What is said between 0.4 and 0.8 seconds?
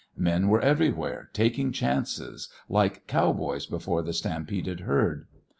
were